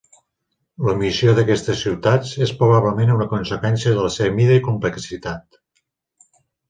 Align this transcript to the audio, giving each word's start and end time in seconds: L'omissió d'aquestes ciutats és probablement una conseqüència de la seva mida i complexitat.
L'omissió 0.85 1.33
d'aquestes 1.39 1.83
ciutats 1.87 2.31
és 2.45 2.53
probablement 2.61 3.13
una 3.17 3.29
conseqüència 3.35 3.93
de 3.99 4.07
la 4.07 4.13
seva 4.17 4.35
mida 4.41 4.57
i 4.61 4.65
complexitat. 4.71 5.61